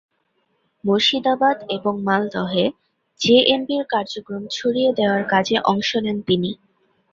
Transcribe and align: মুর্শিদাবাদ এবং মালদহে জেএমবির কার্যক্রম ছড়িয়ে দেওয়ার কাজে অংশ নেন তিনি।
মুর্শিদাবাদ 0.83 1.57
এবং 1.75 1.93
মালদহে 2.03 2.65
জেএমবির 3.19 3.83
কার্যক্রম 3.93 4.43
ছড়িয়ে 4.51 4.91
দেওয়ার 4.97 5.23
কাজে 5.33 5.55
অংশ 5.71 5.89
নেন 5.97 6.17
তিনি। 6.27 6.51